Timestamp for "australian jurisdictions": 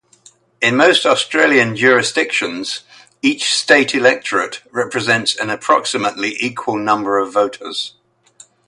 1.05-2.79